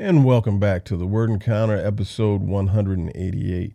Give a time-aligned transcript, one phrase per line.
[0.00, 3.74] And welcome back to the Word Encounter, episode 188.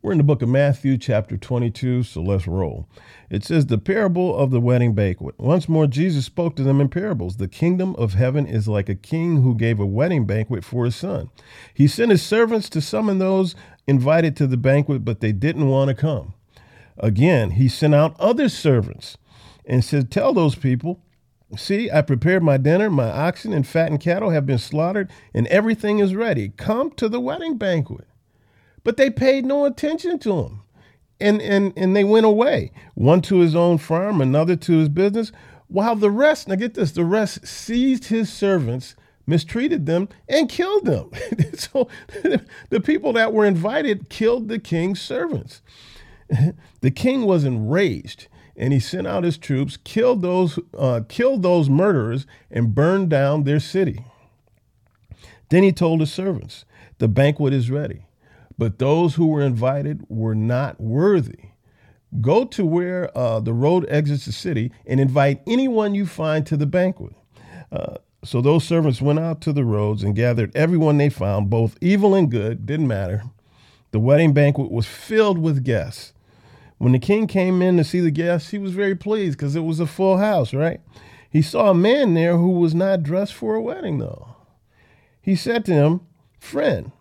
[0.00, 2.88] We're in the book of Matthew, chapter 22, so let's roll.
[3.28, 5.34] It says, The parable of the wedding banquet.
[5.38, 7.36] Once more, Jesus spoke to them in parables.
[7.36, 10.96] The kingdom of heaven is like a king who gave a wedding banquet for his
[10.96, 11.28] son.
[11.74, 13.54] He sent his servants to summon those
[13.86, 16.32] invited to the banquet, but they didn't want to come.
[16.96, 19.18] Again, he sent out other servants
[19.66, 21.02] and said, Tell those people,
[21.54, 26.00] See, I prepared my dinner, my oxen and fattened cattle have been slaughtered, and everything
[26.00, 26.48] is ready.
[26.56, 28.08] Come to the wedding banquet.
[28.82, 30.62] But they paid no attention to him.
[31.20, 35.32] And, and, and they went away, one to his own farm, another to his business,
[35.68, 38.94] while the rest, now get this, the rest seized his servants,
[39.26, 41.10] mistreated them, and killed them.
[41.54, 41.88] so
[42.70, 45.62] the people that were invited killed the king's servants.
[46.80, 51.68] the king was enraged and he sent out his troops, killed those, uh, killed those
[51.68, 54.04] murderers, and burned down their city.
[55.48, 56.64] Then he told his servants,
[56.98, 58.06] The banquet is ready,
[58.58, 61.50] but those who were invited were not worthy.
[62.20, 66.56] Go to where uh, the road exits the city and invite anyone you find to
[66.56, 67.12] the banquet.
[67.70, 71.76] Uh, so those servants went out to the roads and gathered everyone they found, both
[71.80, 73.22] evil and good, didn't matter.
[73.92, 76.12] The wedding banquet was filled with guests.
[76.78, 79.64] When the king came in to see the guests, he was very pleased because it
[79.64, 80.80] was a full house, right?
[81.30, 84.36] He saw a man there who was not dressed for a wedding, though.
[85.20, 86.00] He said to him,
[86.38, 86.92] Friend,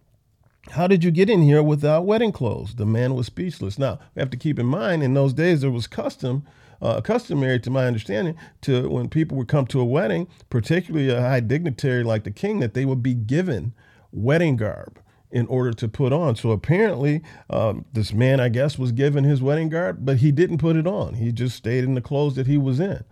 [0.71, 2.75] how did you get in here without wedding clothes?
[2.75, 3.77] The man was speechless.
[3.77, 6.45] Now, we have to keep in mind, in those days, there was custom,
[6.81, 11.21] uh, customary to my understanding, to when people would come to a wedding, particularly a
[11.21, 13.73] high dignitary like the king, that they would be given
[14.11, 14.99] wedding garb
[15.35, 16.33] in order to put on.
[16.37, 20.59] So apparently, um, this man, I guess, was given his wedding garb, but he didn't
[20.59, 21.15] put it on.
[21.15, 23.03] He just stayed in the clothes that he was in.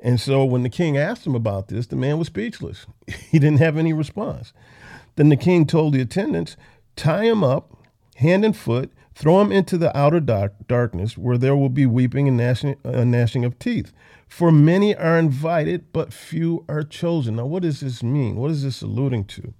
[0.00, 2.84] And so when the king asked him about this, the man was speechless.
[3.30, 4.52] He didn't have any response.
[5.14, 6.56] Then the king told the attendants,
[6.96, 7.78] tie him up,
[8.16, 12.26] hand and foot, throw him into the outer dark, darkness where there will be weeping
[12.26, 13.92] and gnashing, uh, gnashing of teeth.
[14.28, 17.36] For many are invited, but few are chosen.
[17.36, 18.34] Now, what does this mean?
[18.34, 19.54] What is this alluding to?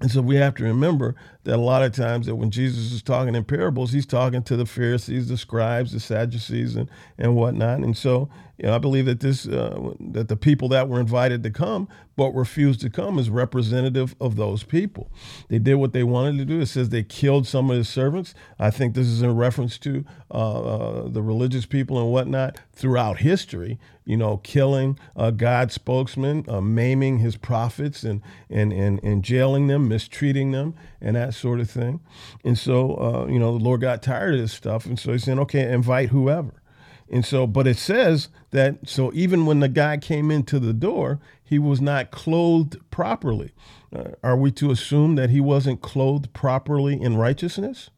[0.00, 3.02] And so we have to remember that a lot of times that when Jesus is
[3.02, 7.78] talking in parables, he's talking to the Pharisees, the scribes, the Sadducees, and, and whatnot.
[7.78, 8.28] And so,
[8.58, 11.88] you know, I believe that this uh, that the people that were invited to come
[12.18, 15.08] but refused to come is representative of those people.
[15.48, 16.60] They did what they wanted to do.
[16.60, 18.34] It says they killed some of his servants.
[18.58, 23.18] I think this is in reference to uh, uh, the religious people and whatnot throughout
[23.18, 23.78] history.
[24.04, 29.68] You know, killing uh, God's spokesman, uh, maiming his prophets, and and and and jailing
[29.68, 32.00] them, mistreating them, and that sort of thing.
[32.44, 34.86] And so, uh, you know, the Lord got tired of this stuff.
[34.86, 36.62] And so he said, okay, invite whoever.
[37.10, 41.20] And so, but it says that, so even when the guy came into the door,
[41.42, 43.52] he was not clothed properly.
[43.94, 47.88] Uh, are we to assume that he wasn't clothed properly in righteousness?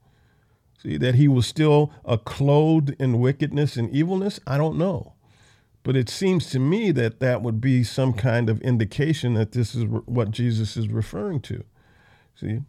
[0.80, 4.40] See, that he was still uh, clothed in wickedness and evilness?
[4.46, 5.14] I don't know.
[5.82, 9.74] But it seems to me that that would be some kind of indication that this
[9.74, 11.64] is what Jesus is referring to.
[12.34, 12.60] See?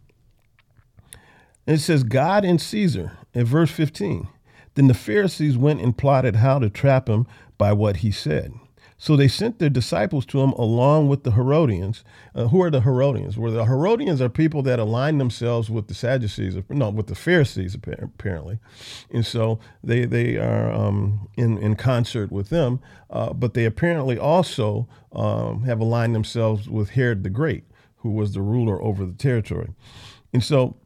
[1.66, 4.28] And it says, God and Caesar in verse 15.
[4.74, 7.26] Then the Pharisees went and plotted how to trap him
[7.58, 8.52] by what he said.
[9.02, 12.04] So they sent their disciples to him along with the Herodians.
[12.36, 13.36] Uh, who are the Herodians?
[13.36, 17.74] Well, the Herodians are people that align themselves with the Sadducees, no, with the Pharisees
[17.74, 18.60] apparently,
[19.10, 22.78] and so they they are um, in in concert with them.
[23.10, 27.64] Uh, but they apparently also um, have aligned themselves with Herod the Great,
[27.96, 29.70] who was the ruler over the territory,
[30.32, 30.76] and so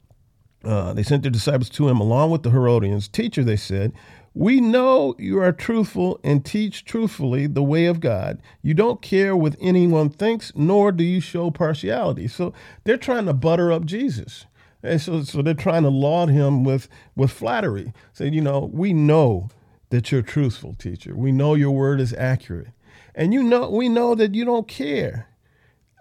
[0.67, 3.09] uh, they sent their disciples to him along with the Herodians.
[3.09, 3.93] Teacher, they said,
[4.35, 8.39] we know you are truthful and teach truthfully the way of God.
[8.61, 12.29] You don't care what anyone thinks, nor do you show partiality.
[12.29, 12.53] So
[12.85, 14.45] they're trying to butter up Jesus.
[14.83, 17.95] And so, so they're trying to laud him with, with flattery.
[18.13, 19.49] Say, you know, we know
[19.89, 21.17] that you're truthful, teacher.
[21.17, 22.69] We know your word is accurate.
[23.15, 25.29] And you know, we know that you don't care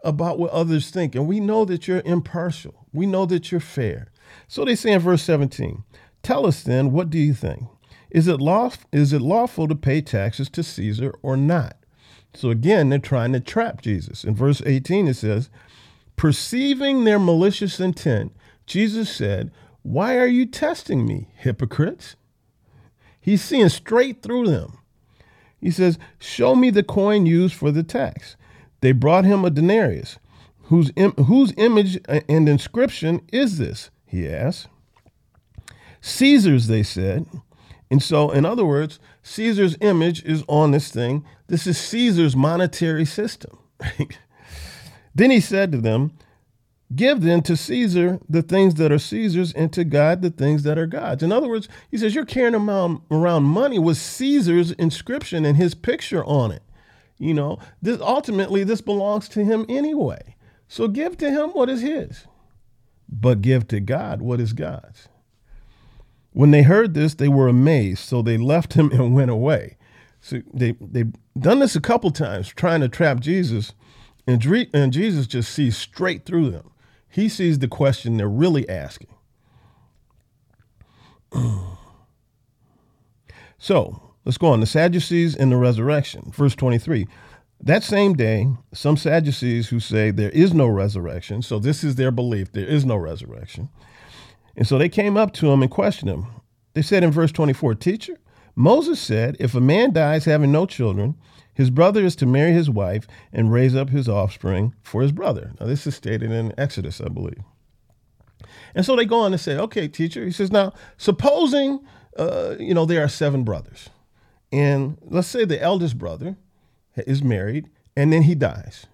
[0.04, 1.16] about what others think.
[1.16, 2.86] And we know that you're impartial.
[2.92, 4.12] We know that you're fair.
[4.48, 5.84] So they say in verse 17,
[6.24, 7.64] Tell us then, what do you think?
[8.10, 11.78] Is it, lawful, is it lawful to pay taxes to Caesar or not?
[12.34, 14.24] So again, they're trying to trap Jesus.
[14.24, 15.50] In verse 18, it says,
[16.16, 18.36] Perceiving their malicious intent,
[18.66, 19.52] Jesus said,
[19.84, 22.16] Why are you testing me, hypocrites?
[23.20, 24.78] He's seeing straight through them.
[25.60, 28.36] He says, Show me the coin used for the tax.
[28.82, 30.20] They brought him a denarius.
[30.64, 33.90] Whose, Im- whose image uh, and inscription is this?
[34.16, 34.68] He asked.
[36.02, 37.26] Caesar's, they said.
[37.90, 41.26] And so, in other words, Caesar's image is on this thing.
[41.48, 43.58] This is Caesar's monetary system.
[45.16, 46.12] then he said to them,
[46.94, 50.78] Give then to Caesar the things that are Caesar's, and to God the things that
[50.78, 51.24] are God's.
[51.24, 56.24] In other words, he says, You're carrying around, money with Caesar's inscription and his picture
[56.26, 56.62] on it.
[57.18, 60.36] You know, this ultimately this belongs to him anyway.
[60.68, 62.26] So give to him what is his,
[63.08, 65.08] but give to God what is God's.
[66.32, 69.78] When they heard this, they were amazed, so they left him and went away.
[70.20, 73.74] So they they've done this a couple times, trying to trap Jesus,
[74.28, 74.44] and,
[74.74, 76.72] and Jesus just sees straight through them.
[77.08, 79.14] He sees the question they're really asking.
[83.58, 84.60] so let's go on.
[84.60, 87.08] The Sadducees and the resurrection, verse 23.
[87.66, 92.12] That same day, some Sadducees who say there is no resurrection, so this is their
[92.12, 93.70] belief, there is no resurrection.
[94.56, 96.28] And so they came up to him and questioned him.
[96.76, 98.18] They said in verse 24, Teacher,
[98.56, 101.16] Moses said, if a man dies having no children,
[101.56, 105.54] his brother is to marry his wife and raise up his offspring for his brother.
[105.60, 107.42] Now, this is stated in Exodus, I believe.
[108.76, 111.80] And so they go on to say, okay, teacher, he says, now, supposing,
[112.16, 113.90] uh, you know, there are seven brothers,
[114.52, 116.38] and let's say the eldest brother
[116.98, 118.88] is married and then he dies.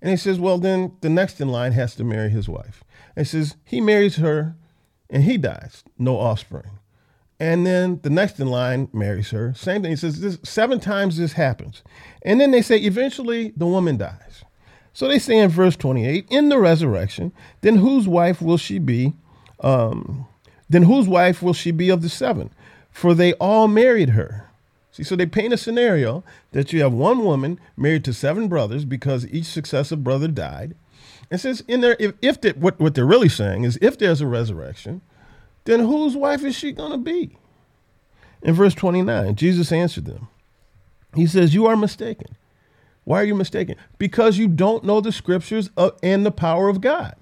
[0.00, 2.84] And he says, well, then the next in line has to marry his wife.
[3.14, 4.56] And he says, he marries her
[5.08, 6.78] and he dies, no offspring.
[7.38, 9.52] And then the next in line marries her.
[9.54, 9.90] Same thing.
[9.90, 11.82] He says this, seven times this happens.
[12.22, 14.44] And then they say eventually the woman dies.
[14.92, 19.12] So they say in verse 28, in the resurrection, then whose wife will she be?
[19.60, 20.26] Um,
[20.70, 22.50] then whose wife will she be of the seven?
[22.90, 24.45] For they all married her.
[24.96, 28.86] See, so they paint a scenario that you have one woman married to seven brothers
[28.86, 30.74] because each successive brother died.
[31.30, 34.22] And says in there, if, if they, what, what they're really saying is if there's
[34.22, 35.02] a resurrection,
[35.64, 37.36] then whose wife is she going to be?
[38.40, 40.28] In verse 29, Jesus answered them.
[41.14, 42.34] He says, You are mistaken.
[43.04, 43.76] Why are you mistaken?
[43.98, 45.68] Because you don't know the scriptures
[46.02, 47.16] and the power of God.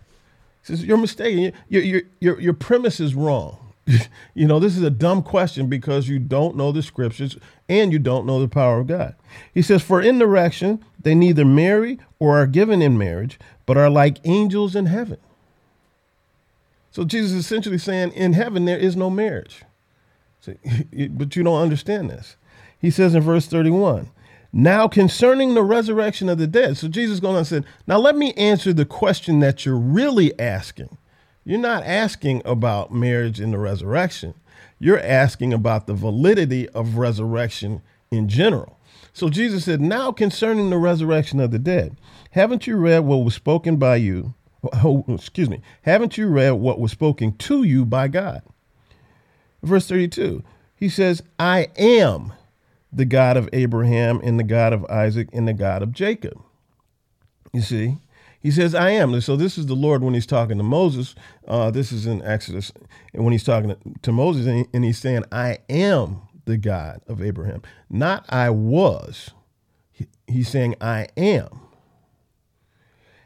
[0.64, 1.52] He says, You're mistaken.
[1.68, 3.63] Your, your, your, your premise is wrong.
[4.34, 7.36] you know, this is a dumb question because you don't know the scriptures
[7.68, 9.14] and you don't know the power of God.
[9.52, 13.90] He says, For in direction, they neither marry or are given in marriage, but are
[13.90, 15.18] like angels in heaven.
[16.90, 19.62] So Jesus is essentially saying, in heaven, there is no marriage.
[21.10, 22.36] But you don't understand this.
[22.78, 24.10] He says in verse 31,
[24.52, 26.76] now concerning the resurrection of the dead.
[26.76, 30.38] So Jesus goes on and said, now let me answer the question that you're really
[30.38, 30.96] asking.
[31.44, 34.34] You're not asking about marriage and the resurrection.
[34.78, 38.78] You're asking about the validity of resurrection in general.
[39.12, 41.96] So Jesus said, Now concerning the resurrection of the dead,
[42.32, 44.34] haven't you read what was spoken by you
[44.72, 48.42] oh, excuse me, haven't you read what was spoken to you by God?
[49.62, 50.42] Verse 32,
[50.76, 52.32] he says, I am
[52.92, 56.40] the God of Abraham and the God of Isaac and the God of Jacob.
[57.52, 57.96] You see,
[58.44, 59.18] he says, I am.
[59.22, 61.14] So this is the Lord when he's talking to Moses.
[61.48, 62.72] Uh, this is in Exodus.
[63.14, 67.00] And when he's talking to, Moses and, he, and he's saying, I am the God
[67.08, 69.30] of Abraham, not I was.
[69.90, 71.60] He, he's saying, I am.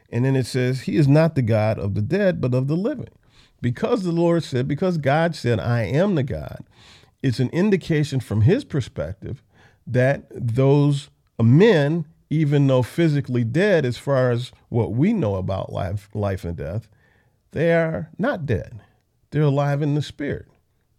[0.09, 2.77] And then it says, He is not the God of the dead, but of the
[2.77, 3.09] living.
[3.61, 6.63] Because the Lord said, because God said, I am the God,
[7.21, 9.43] it's an indication from His perspective
[9.85, 11.09] that those
[11.41, 16.55] men, even though physically dead, as far as what we know about life, life and
[16.55, 16.87] death,
[17.51, 18.81] they are not dead.
[19.31, 20.47] They're alive in the spirit.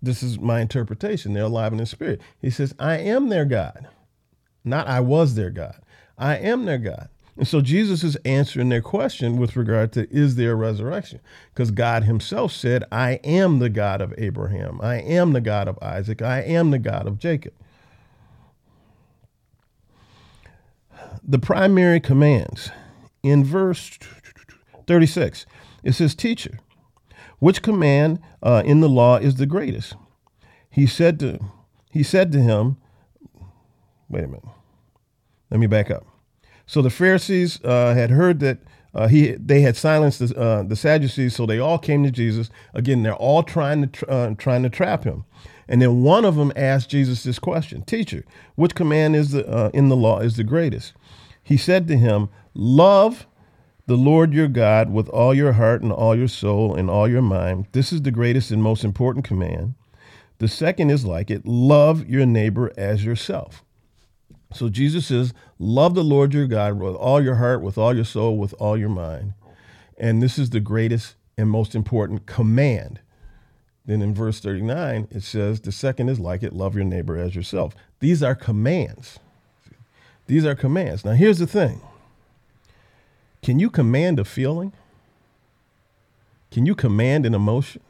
[0.03, 1.33] This is my interpretation.
[1.33, 2.21] They're alive in the spirit.
[2.41, 3.89] He says, I am their God,
[4.65, 5.81] not I was their God.
[6.19, 7.09] I am their God.
[7.37, 11.21] And so Jesus is answering their question with regard to is there a resurrection?
[11.55, 14.81] Because God himself said, I am the God of Abraham.
[14.83, 16.21] I am the God of Isaac.
[16.21, 17.55] I am the God of Jacob.
[21.31, 22.73] The primary commands
[23.23, 23.97] in verse
[24.89, 25.47] 36,
[25.85, 26.59] it says, Teacher,
[27.39, 29.95] which command uh, in the law is the greatest?
[30.69, 31.39] He said to
[31.93, 32.79] he said to him,
[34.09, 34.43] wait a minute.
[35.53, 36.05] Let me back up.
[36.67, 38.59] So the Pharisees uh, had heard that
[38.93, 42.51] uh, he they had silenced the, uh, the Sadducees, so they all came to Jesus.
[42.75, 45.25] Again, they're all trying to uh, trying to trap him.
[45.69, 48.25] And then one of them asked Jesus this question: "Teacher,
[48.57, 50.95] which command is the uh, in the law is the greatest?"
[51.51, 53.27] He said to him, "Love
[53.89, 57.23] the Lord your God with all your heart and all your soul and all your
[57.23, 57.67] mind.
[57.73, 59.75] This is the greatest and most important command.
[60.39, 63.65] The second is like it: love your neighbor as yourself."
[64.53, 68.05] So Jesus says, Love the Lord your God with all your heart, with all your
[68.05, 69.35] soul, with all your mind.
[69.99, 73.01] And this is the greatest and most important command.
[73.85, 77.35] Then in verse 39, it says, The second is like it love your neighbor as
[77.35, 77.75] yourself.
[77.99, 79.19] These are commands.
[80.31, 81.05] These are commands.
[81.05, 81.81] Now, here's the thing
[83.43, 84.73] can you command a feeling?
[86.53, 87.83] Can you command an emotion?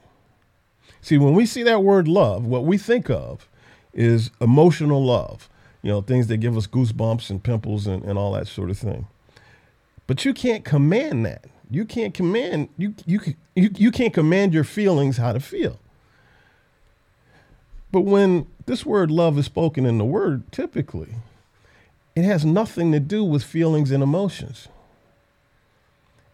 [1.02, 3.46] See, when we see that word love, what we think of
[3.92, 5.50] is emotional love,
[5.82, 8.78] you know, things that give us goosebumps and pimples and, and all that sort of
[8.78, 9.06] thing.
[10.06, 11.44] But you can't command that.
[11.70, 13.20] You can't command you you
[13.54, 15.78] you, you can't command your feelings how to feel.
[17.92, 21.16] But when this word love is spoken in the word, typically,
[22.20, 24.68] it has nothing to do with feelings and emotions.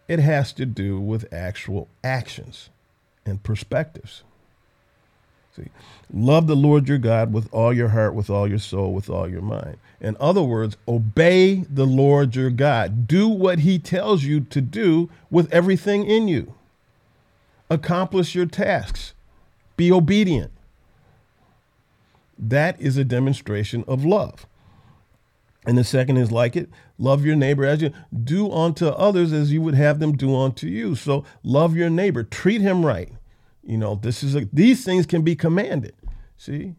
[0.09, 2.69] It has to do with actual actions
[3.25, 4.23] and perspectives.
[5.55, 5.69] See,
[6.13, 9.29] love the Lord your God with all your heart, with all your soul, with all
[9.29, 9.77] your mind.
[10.01, 13.07] In other words, obey the Lord your God.
[13.07, 16.53] Do what he tells you to do with everything in you.
[17.69, 19.13] Accomplish your tasks.
[19.77, 20.51] Be obedient.
[22.37, 24.45] That is a demonstration of love.
[25.67, 27.91] And the second is like it love your neighbor as you
[28.23, 30.95] do unto others as you would have them do unto you.
[30.95, 33.11] So love your neighbor, treat him right.
[33.63, 35.93] You know, this is a, these things can be commanded.
[36.37, 36.75] See?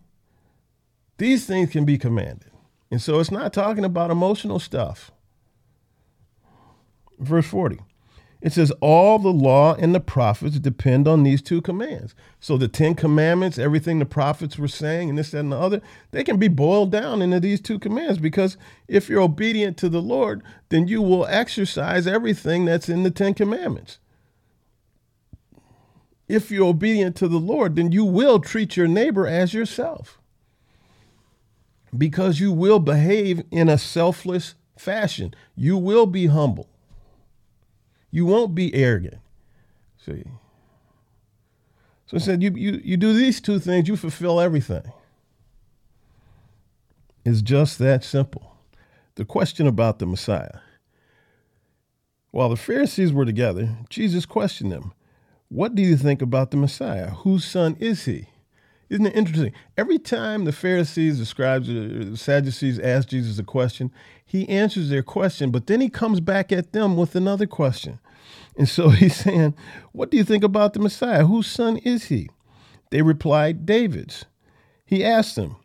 [1.18, 2.50] These things can be commanded.
[2.90, 5.10] And so it's not talking about emotional stuff.
[7.18, 7.80] Verse 40.
[8.40, 12.14] It says, All the law and the prophets depend on these two commands.
[12.40, 15.82] So the Ten Commandments, everything the prophets were saying, and this, that, and the other,
[16.12, 20.02] they can be boiled down into these two commands because if you're obedient to the
[20.02, 23.98] Lord, then you will exercise everything that's in the Ten Commandments.
[26.28, 30.18] If you're obedient to the Lord, then you will treat your neighbor as yourself
[31.96, 35.34] because you will behave in a selfless fashion.
[35.56, 36.68] You will be humble.
[38.10, 39.18] You won't be arrogant.
[40.04, 40.24] See?
[42.06, 44.92] So I said, you, you, you do these two things, you fulfill everything.
[47.24, 48.56] It's just that simple.
[49.16, 50.60] The question about the Messiah.
[52.30, 54.92] While the Pharisees were together, Jesus questioned them,
[55.48, 57.10] What do you think about the Messiah?
[57.10, 58.28] Whose son is he?
[58.90, 59.52] Isn't it interesting?
[59.76, 63.92] Every time the Pharisees, the scribes, the Sadducees ask Jesus a question,
[64.24, 67.98] he answers their question, but then he comes back at them with another question.
[68.56, 69.54] And so he's saying,
[69.92, 71.26] What do you think about the Messiah?
[71.26, 72.28] Whose son is he?
[72.90, 74.24] They replied, David's.
[74.84, 75.56] He asked them,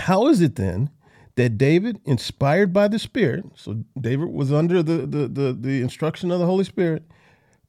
[0.00, 0.90] How is it then
[1.36, 6.30] that David, inspired by the Spirit, so David was under the, the, the, the instruction
[6.32, 7.04] of the Holy Spirit,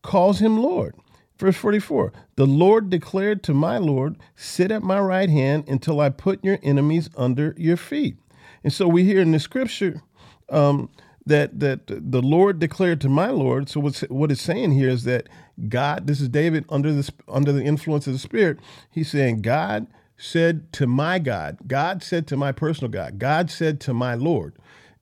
[0.02, 0.96] calls him Lord?
[1.41, 6.10] Verse 44 The Lord declared to my Lord, Sit at my right hand until I
[6.10, 8.15] put your enemies under your feet.
[8.63, 10.03] And so we hear in the scripture
[10.50, 10.91] um,
[11.25, 13.69] that that the Lord declared to my Lord.
[13.69, 15.29] So what's what it's saying here is that
[15.67, 18.60] God, this is David under the under the influence of the Spirit.
[18.91, 23.79] He's saying God said to my God, God said to my personal God, God said
[23.81, 24.53] to my Lord.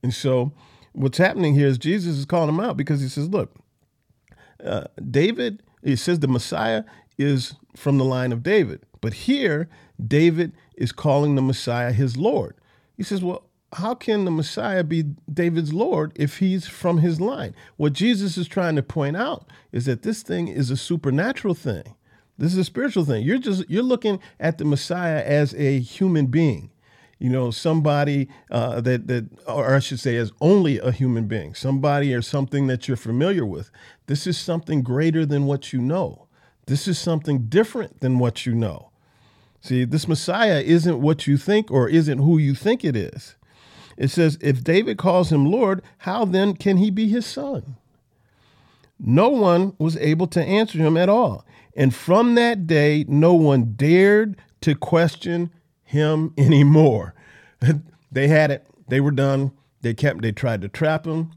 [0.02, 0.52] And so
[0.92, 3.54] what's happening here is Jesus is calling him out because he says, look,
[4.64, 6.84] uh, David it says the Messiah
[7.18, 8.84] is from the line of David.
[9.00, 9.68] But here,
[10.04, 12.56] David is calling the Messiah his Lord.
[12.96, 13.44] He says, Well,
[13.74, 17.54] how can the Messiah be David's Lord if he's from his line?
[17.76, 21.94] What Jesus is trying to point out is that this thing is a supernatural thing.
[22.36, 23.24] This is a spiritual thing.
[23.24, 26.69] You're just you're looking at the Messiah as a human being
[27.20, 31.54] you know, somebody uh, that that, or I should say, as only a human being,
[31.54, 33.70] somebody or something that you're familiar with.
[34.06, 36.26] This is something greater than what you know.
[36.66, 38.90] This is something different than what you know.
[39.60, 43.36] See, this Messiah isn't what you think or isn't who you think it is.
[43.98, 47.76] It says, if David calls him Lord, how then can he be his son?
[48.98, 51.44] No one was able to answer him at all.
[51.76, 55.50] And from that day, no one dared to question
[55.90, 57.14] him anymore.
[58.10, 58.66] they had it.
[58.88, 59.52] They were done.
[59.82, 60.22] They kept.
[60.22, 61.32] They tried to trap him.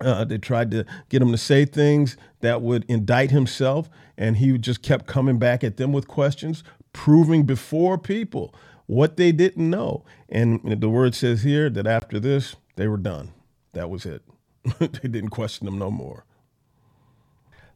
[0.00, 3.88] Uh, they tried to get him to say things that would indict himself,
[4.18, 6.62] and he just kept coming back at them with questions,
[6.92, 8.54] proving before people
[8.86, 10.04] what they didn't know.
[10.28, 13.32] And the word says here that after this, they were done.
[13.72, 14.22] That was it.
[14.78, 16.26] they didn't question him no more.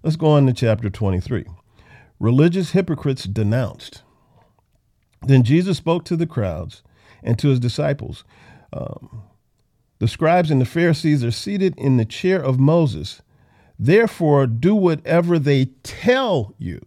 [0.03, 1.45] Let's go on to chapter 23.
[2.19, 4.03] Religious hypocrites denounced.
[5.23, 6.83] Then Jesus spoke to the crowds
[7.23, 8.25] and to his disciples.
[8.73, 9.23] Um,
[9.99, 13.21] the scribes and the Pharisees are seated in the chair of Moses.
[13.79, 16.81] Therefore, do whatever they tell you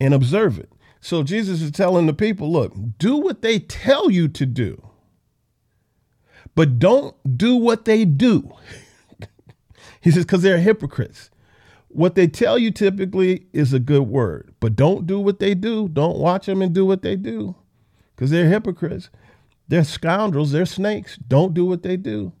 [0.00, 0.72] and observe it.
[1.00, 4.82] So Jesus is telling the people look, do what they tell you to do,
[6.54, 8.52] but don't do what they do.
[10.00, 11.30] he says, because they're hypocrites.
[11.88, 15.88] What they tell you typically is a good word, but don't do what they do.
[15.88, 17.56] Don't watch them and do what they do
[18.14, 19.10] because they're hypocrites.
[19.68, 20.52] They're scoundrels.
[20.52, 21.16] They're snakes.
[21.16, 22.32] Don't do what they do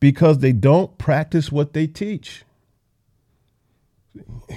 [0.00, 2.44] because they don't practice what they teach.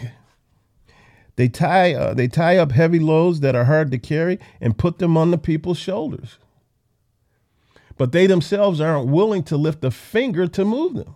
[1.36, 5.00] They tie, uh, they tie up heavy loads that are hard to carry and put
[5.00, 6.38] them on the people's shoulders.
[7.98, 11.16] But they themselves aren't willing to lift a finger to move them.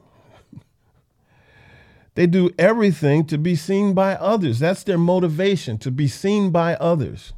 [2.17, 4.57] They do everything to be seen by others.
[4.57, 7.33] That's their motivation, to be seen by others.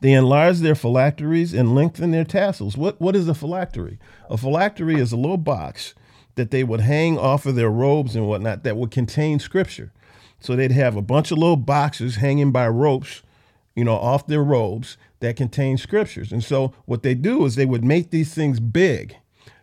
[0.00, 2.76] They enlarge their phylacteries and lengthen their tassels.
[2.76, 3.98] What, what is a phylactery?
[4.28, 5.94] A phylactery is a little box
[6.34, 9.90] that they would hang off of their robes and whatnot that would contain scripture.
[10.40, 13.22] So they'd have a bunch of little boxes hanging by ropes,
[13.74, 16.30] you know, off their robes that contain scriptures.
[16.30, 19.16] And so what they do is they would make these things big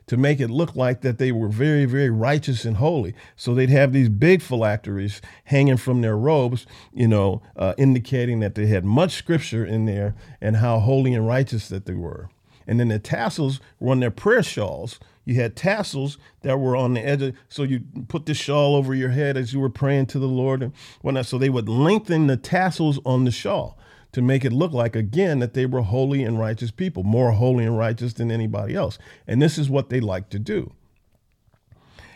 [0.10, 3.13] to make it look like that they were very, very righteous and holy.
[3.36, 8.56] So they'd have these big phylacteries hanging from their robes, you know, uh, indicating that
[8.56, 12.28] they had much scripture in there and how holy and righteous that they were.
[12.66, 15.00] And then the tassels were on their prayer shawls.
[15.25, 18.96] You had tassels that were on the edge of, so you put the shawl over
[18.96, 21.28] your head as you were praying to the Lord and whatnot.
[21.28, 23.78] So they would lengthen the tassels on the shawl
[24.12, 27.66] to make it look like, again, that they were holy and righteous people, more holy
[27.66, 28.98] and righteous than anybody else.
[29.28, 30.74] And this is what they like to do.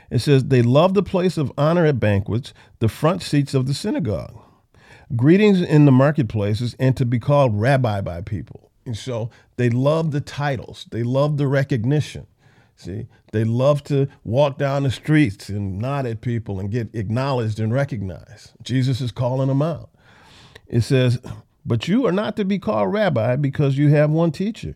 [0.10, 3.74] It says, They love the place of honor at banquets, the front seats of the
[3.74, 4.40] synagogue,
[5.16, 8.72] greetings in the marketplaces, and to be called rabbi by people.
[8.86, 12.28] And so they love the titles, they love the recognition.
[12.76, 17.60] See, they love to walk down the streets and nod at people and get acknowledged
[17.60, 18.52] and recognized.
[18.64, 19.90] Jesus is calling them out.
[20.68, 21.20] It says,
[21.66, 24.76] but you are not to be called rabbi because you have one teacher.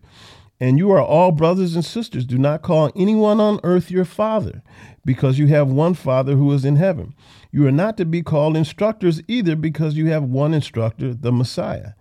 [0.60, 2.24] And you are all brothers and sisters.
[2.24, 4.62] Do not call anyone on earth your father,
[5.04, 7.14] because you have one Father who is in heaven.
[7.52, 11.92] You are not to be called instructors either, because you have one instructor, the Messiah.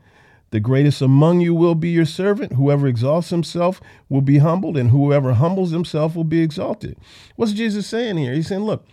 [0.49, 2.53] The greatest among you will be your servant.
[2.53, 3.79] Whoever exalts himself
[4.09, 6.97] will be humbled, and whoever humbles himself will be exalted.
[7.35, 8.33] What's Jesus saying here?
[8.33, 8.87] He's saying, look,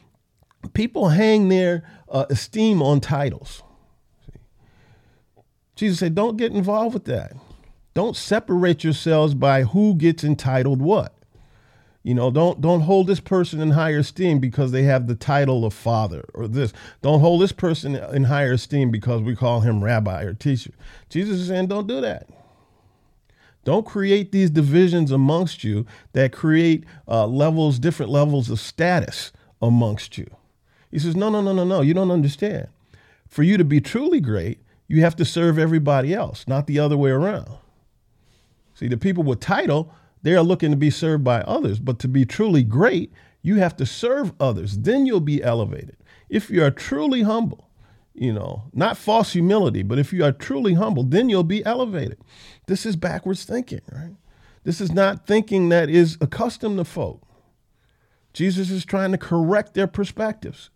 [0.74, 3.62] people hang their uh, esteem on titles.
[5.74, 7.32] Jesus said, don't get involved with that.
[7.94, 11.14] Don't separate yourselves by who gets entitled what.
[12.02, 15.64] You know, don't don't hold this person in higher esteem because they have the title
[15.64, 16.70] of father or this.
[17.00, 20.72] Don't hold this person in higher esteem because we call him rabbi or teacher.
[21.08, 22.28] Jesus is saying, don't do that.
[23.64, 29.32] Don't create these divisions amongst you that create uh, levels, different levels of status
[29.62, 30.26] amongst you.
[30.90, 31.80] He says, no, no, no, no, no.
[31.80, 32.68] You don't understand.
[33.26, 36.96] For you to be truly great, you have to serve everybody else, not the other
[36.96, 37.58] way around.
[38.74, 39.92] See, the people with title,
[40.22, 43.76] they are looking to be served by others, but to be truly great, you have
[43.76, 44.78] to serve others.
[44.78, 45.96] Then you'll be elevated.
[46.28, 47.68] If you are truly humble,
[48.14, 52.18] you know, not false humility, but if you are truly humble, then you'll be elevated.
[52.66, 54.14] This is backwards thinking, right?
[54.64, 57.22] This is not thinking that is accustomed to folk.
[58.32, 60.70] Jesus is trying to correct their perspectives.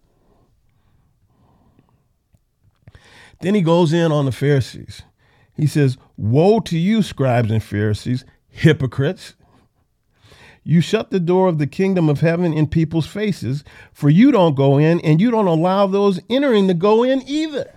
[3.41, 5.03] Then he goes in on the Pharisees.
[5.55, 9.35] He says, Woe to you, scribes and Pharisees, hypocrites!
[10.65, 14.55] You shut the door of the kingdom of heaven in people's faces, for you don't
[14.55, 17.73] go in, and you don't allow those entering to go in either.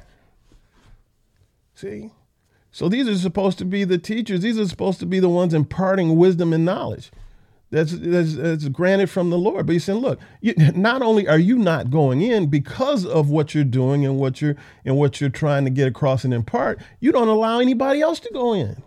[1.74, 2.12] See?
[2.72, 5.54] So these are supposed to be the teachers, these are supposed to be the ones
[5.54, 7.12] imparting wisdom and knowledge
[7.72, 9.66] that's, that's, that's, granted from the Lord.
[9.66, 13.56] But he's saying, look, you, not only are you not going in because of what
[13.56, 17.14] you're doing and what you're and what you're trying to get across and impart, you
[17.14, 18.84] don't allow anybody else to go in.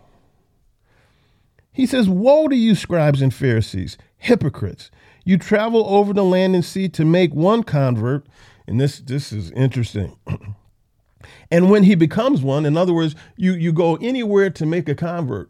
[1.73, 4.91] He says, Woe to you, scribes and Pharisees, hypocrites!
[5.25, 8.27] You travel over the land and sea to make one convert,
[8.67, 10.15] and this this is interesting.
[11.51, 14.93] and when he becomes one, in other words, you you go anywhere to make a
[14.93, 15.49] convert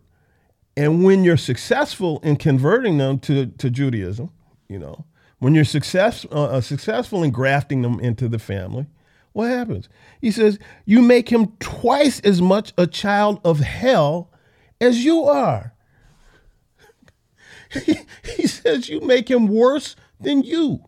[0.77, 4.31] and when you're successful in converting them to, to Judaism,
[4.67, 5.05] you know,
[5.39, 8.87] when you're success, uh, uh, successful in grafting them into the family,
[9.31, 9.89] what happens?
[10.21, 14.31] He says, You make him twice as much a child of hell
[14.81, 15.73] as you are.
[18.23, 20.85] he says, You make him worse than you.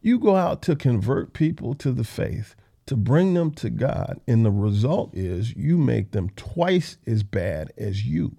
[0.00, 2.54] You go out to convert people to the faith
[2.90, 4.20] to bring them to God.
[4.26, 8.34] And the result is you make them twice as bad as you.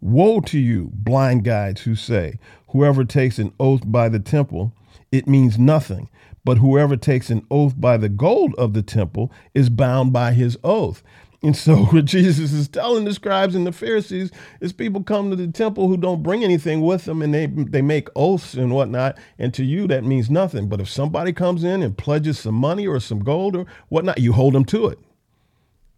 [0.00, 4.72] Woe to you, blind guides who say, Whoever takes an oath by the temple,
[5.12, 6.10] it means nothing.
[6.44, 10.58] But whoever takes an oath by the gold of the temple is bound by his
[10.64, 11.04] oath.
[11.42, 15.36] And so, what Jesus is telling the scribes and the Pharisees is people come to
[15.36, 19.18] the temple who don't bring anything with them and they, they make oaths and whatnot.
[19.38, 20.68] And to you, that means nothing.
[20.68, 24.32] But if somebody comes in and pledges some money or some gold or whatnot, you
[24.32, 24.98] hold them to it.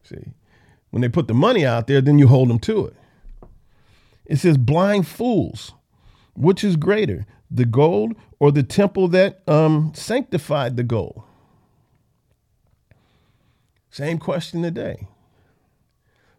[0.03, 0.33] See,
[0.91, 2.97] when they put the money out there, then you hold them to it.
[4.27, 5.73] It says, blind fools.
[6.37, 11.23] Which is greater, the gold or the temple that um, sanctified the gold?
[13.89, 15.07] Same question today.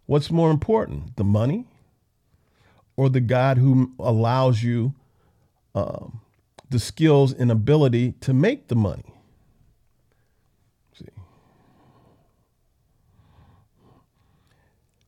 [0.05, 1.65] What's more important, the money
[2.95, 4.93] or the God who allows you
[5.73, 6.21] um,
[6.69, 9.13] the skills and ability to make the money?
[10.97, 11.05] See.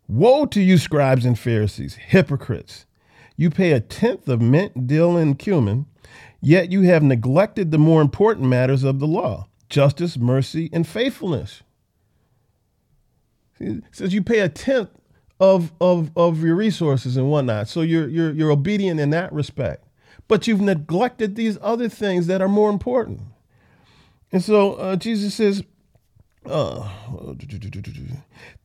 [0.08, 2.86] Woe to you, scribes and Pharisees, hypocrites!
[3.40, 5.86] You pay a tenth of mint, dill, and cumin,
[6.42, 11.62] yet you have neglected the more important matters of the law justice, mercy, and faithfulness.
[13.92, 14.90] Says you pay a tenth
[15.40, 17.68] of, of, of your resources and whatnot.
[17.68, 19.84] So you're, you're, you're obedient in that respect.
[20.28, 23.22] But you've neglected these other things that are more important.
[24.32, 25.64] And so uh, Jesus says,
[26.46, 26.90] uh,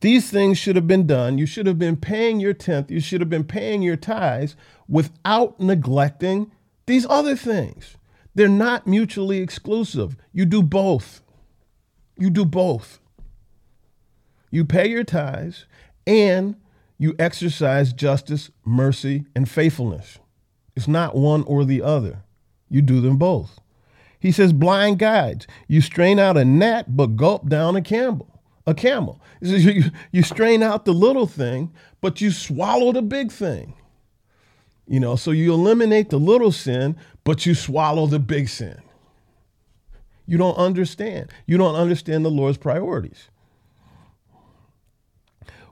[0.01, 1.37] these things should have been done.
[1.37, 2.89] You should have been paying your tenth.
[2.89, 4.55] You should have been paying your tithes
[4.87, 6.51] without neglecting
[6.85, 7.97] these other things.
[8.35, 10.15] They're not mutually exclusive.
[10.31, 11.21] You do both.
[12.17, 12.99] You do both.
[14.53, 15.65] You pay your tithes
[16.05, 16.55] and
[16.99, 20.19] you exercise justice, mercy, and faithfulness.
[20.75, 22.21] It's not one or the other.
[22.69, 23.59] You do them both.
[24.19, 25.47] He says, blind guides.
[25.67, 28.29] You strain out a gnat, but gulp down a camel.
[28.67, 29.19] A camel.
[29.41, 33.73] He says, you, you strain out the little thing, but you swallow the big thing.
[34.85, 38.83] You know, so you eliminate the little sin, but you swallow the big sin.
[40.27, 41.31] You don't understand.
[41.47, 43.29] You don't understand the Lord's priorities.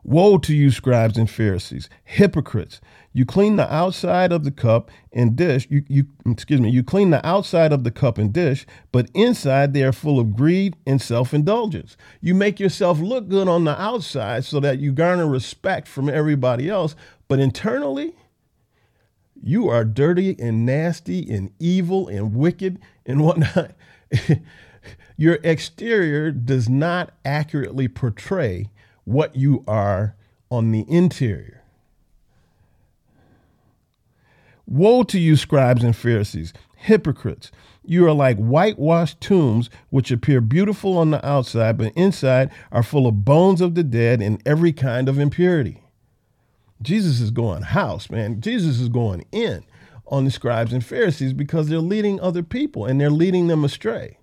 [0.04, 2.82] Woe to you, scribes and Pharisees, hypocrites!
[3.14, 5.68] You clean the outside of the cup and dish.
[5.70, 6.70] You, you excuse me.
[6.70, 10.36] You clean the outside of the cup and dish, but inside they are full of
[10.36, 11.98] greed and self-indulgence.
[12.22, 16.70] You make yourself look good on the outside so that you garner respect from everybody
[16.70, 16.96] else,
[17.28, 18.16] but internally,
[19.44, 23.72] you are dirty and nasty and evil and wicked and whatnot.
[25.18, 28.71] Your exterior does not accurately portray
[29.06, 30.16] what you are
[30.50, 31.64] on the interior.
[34.66, 37.52] Woe to you, scribes and Pharisees, hypocrites!
[37.84, 43.08] You are like whitewashed tombs, which appear beautiful on the outside, but inside are full
[43.08, 45.84] of bones of the dead and every kind of impurity.
[46.82, 48.40] Jesus is going house, man.
[48.40, 49.64] Jesus is going in
[50.08, 54.18] on the scribes and Pharisees because they're leading other people and they're leading them astray.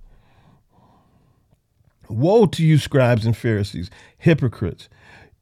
[2.09, 4.89] Woe to you, scribes and Pharisees, hypocrites!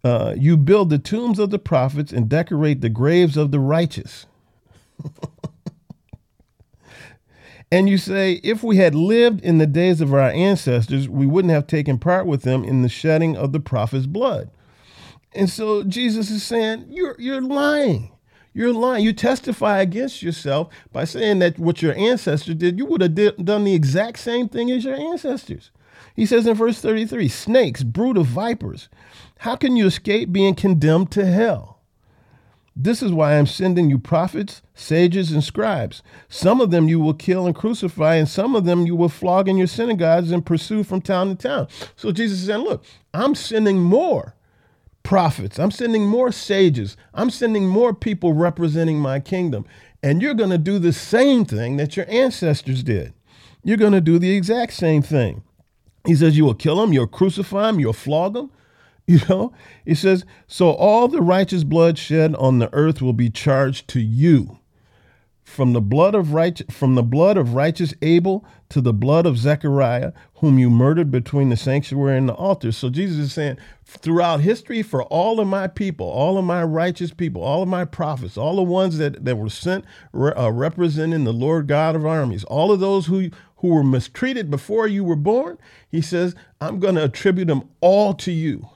[0.05, 4.27] Uh, you build the tombs of the prophets and decorate the graves of the righteous.
[7.73, 11.53] and you say, if we had lived in the days of our ancestors, we wouldn't
[11.53, 14.49] have taken part with them in the shedding of the prophet's blood.
[15.33, 18.13] And so Jesus is saying, you're, you're lying.
[18.55, 19.05] You're lying.
[19.05, 23.45] You testify against yourself by saying that what your ancestors did, you would have did,
[23.45, 25.73] done the exact same thing as your ancestors.
[26.17, 28.89] He says in verse 33 Snakes, brood of vipers,
[29.41, 31.77] how can you escape being condemned to hell?
[32.75, 36.03] This is why I'm sending you prophets, sages, and scribes.
[36.29, 39.49] Some of them you will kill and crucify, and some of them you will flog
[39.49, 41.69] in your synagogues and pursue from town to town.
[41.97, 44.35] So Jesus is saying, Look, I'm sending more
[45.03, 49.65] prophets, I'm sending more sages, I'm sending more people representing my kingdom.
[50.03, 53.15] And you're going to do the same thing that your ancestors did.
[53.65, 55.43] You're going to do the exact same thing.
[56.07, 58.51] He says, You will kill him, you'll crucify him, you'll flog him.
[59.09, 59.53] You know,
[59.85, 64.01] he says, So all the righteous blood shed on the earth will be charged to
[64.01, 64.59] you.
[65.45, 69.39] From the blood of right, from the blood of righteous Abel to the blood of
[69.39, 72.73] Zechariah, whom you murdered between the sanctuary and the altar.
[72.73, 77.13] So Jesus is saying, throughout history, for all of my people, all of my righteous
[77.13, 81.33] people, all of my prophets, all the ones that, that were sent uh, representing the
[81.33, 85.59] Lord God of armies, all of those who who were mistreated before you were born,
[85.91, 88.69] he says, I'm going to attribute them all to you.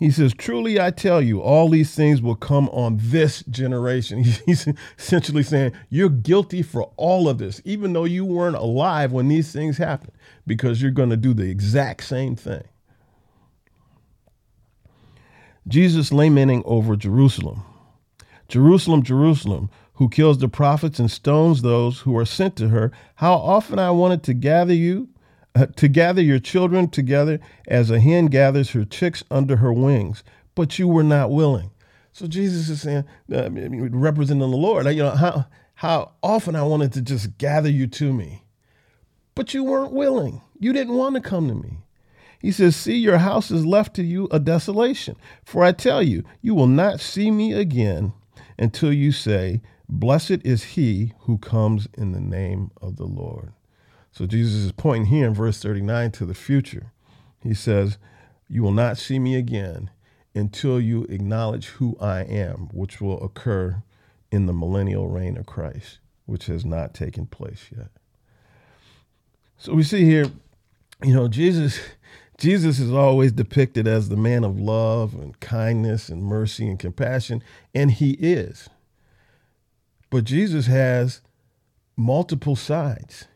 [0.00, 4.24] He says, Truly I tell you, all these things will come on this generation.
[4.46, 4.66] He's
[4.98, 9.52] essentially saying, You're guilty for all of this, even though you weren't alive when these
[9.52, 10.12] things happened,
[10.46, 12.64] because you're going to do the exact same thing.
[15.68, 17.62] Jesus lamenting over Jerusalem.
[18.48, 22.90] Jerusalem, Jerusalem, who kills the prophets and stones those who are sent to her.
[23.16, 25.10] How often I wanted to gather you,
[25.54, 30.24] uh, to gather your children together as a hen gathers her chicks under her wings,
[30.54, 31.70] but you were not willing.
[32.14, 36.94] So Jesus is saying, uh, representing the Lord, you know, how, how often I wanted
[36.94, 38.46] to just gather you to me,
[39.34, 40.40] but you weren't willing.
[40.58, 41.84] You didn't want to come to me.
[42.40, 45.16] He says, See, your house is left to you a desolation.
[45.44, 48.14] For I tell you, you will not see me again
[48.58, 49.60] until you say,
[49.92, 53.52] Blessed is he who comes in the name of the Lord.
[54.12, 56.92] So Jesus is pointing here in verse 39 to the future.
[57.42, 57.98] He says,
[58.48, 59.90] You will not see me again
[60.32, 63.82] until you acknowledge who I am, which will occur
[64.30, 67.88] in the millennial reign of Christ, which has not taken place yet.
[69.58, 70.26] So we see here,
[71.02, 71.80] you know, Jesus
[72.38, 77.42] Jesus is always depicted as the man of love and kindness and mercy and compassion,
[77.74, 78.70] and he is.
[80.10, 81.22] But Jesus has
[81.96, 83.26] multiple sides.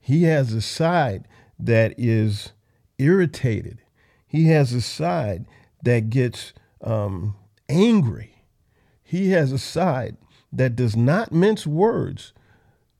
[0.00, 1.26] He has a side
[1.58, 2.52] that is
[2.98, 3.80] irritated.
[4.26, 5.46] He has a side
[5.82, 7.36] that gets um,
[7.68, 8.44] angry.
[9.02, 10.16] He has a side
[10.52, 12.32] that does not mince words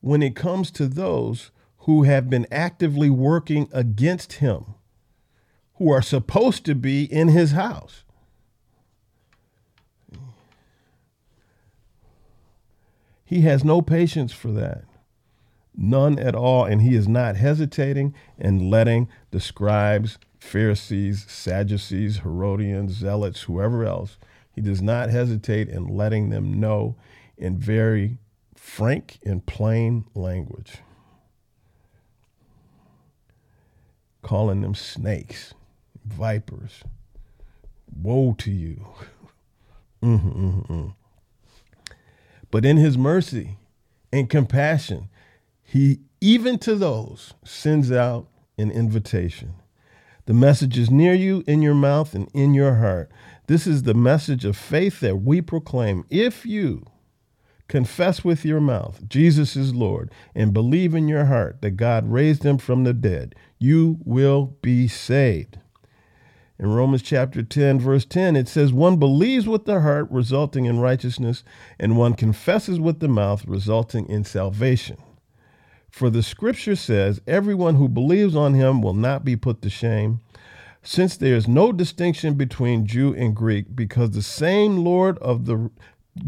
[0.00, 4.74] when it comes to those who have been actively working against him
[5.74, 8.02] who are supposed to be in his house.
[13.26, 14.84] He has no patience for that.
[15.76, 16.64] None at all.
[16.64, 24.16] And he is not hesitating and letting the scribes, Pharisees, Sadducees, Herodians, Zealots, whoever else,
[24.52, 26.96] he does not hesitate in letting them know
[27.36, 28.18] in very
[28.54, 30.78] frank and plain language,
[34.22, 35.52] calling them snakes
[36.06, 36.84] vipers.
[37.92, 38.86] Woe to you.
[40.02, 41.05] mm-hmm, mm-hmm.
[42.50, 43.58] But in his mercy
[44.12, 45.08] and compassion,
[45.62, 48.28] he, even to those, sends out
[48.58, 49.54] an invitation.
[50.26, 53.10] The message is near you, in your mouth, and in your heart.
[53.46, 56.04] This is the message of faith that we proclaim.
[56.10, 56.84] If you
[57.68, 62.44] confess with your mouth Jesus is Lord and believe in your heart that God raised
[62.44, 65.58] him from the dead, you will be saved.
[66.58, 70.80] In Romans chapter 10, verse 10, it says, One believes with the heart, resulting in
[70.80, 71.44] righteousness,
[71.78, 74.96] and one confesses with the mouth, resulting in salvation.
[75.90, 80.20] For the scripture says, Everyone who believes on him will not be put to shame,
[80.82, 85.70] since there is no distinction between Jew and Greek, because the same Lord of the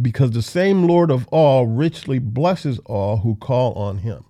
[0.03, 4.27] because the same Lord of all richly blesses all who call on him.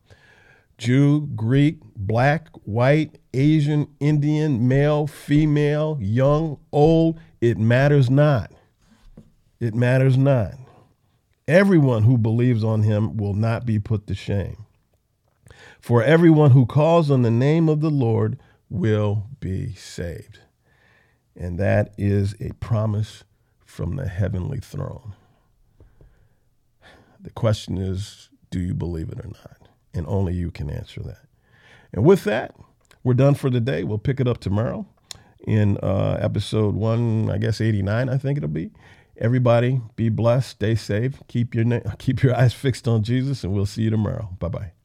[0.76, 8.52] Jew, Greek, black, white, Asian, Indian, male, female, young, old, it matters not.
[9.60, 10.54] It matters not.
[11.46, 14.66] Everyone who believes on him will not be put to shame.
[15.80, 18.38] For everyone who calls on the name of the Lord
[18.68, 20.40] will be saved.
[21.36, 23.24] And that is a promise
[23.64, 25.14] from the heavenly throne.
[27.20, 29.68] The question is do you believe it or not?
[29.94, 31.24] and only you can answer that.
[31.92, 32.54] And with that,
[33.08, 33.84] we're done for the day.
[33.84, 34.86] We'll pick it up tomorrow
[35.46, 38.70] in uh, episode one, I guess 89, I think it'll be.
[39.16, 43.64] Everybody be blessed, stay safe, keep your keep your eyes fixed on Jesus, and we'll
[43.64, 44.28] see you tomorrow.
[44.38, 44.77] Bye bye.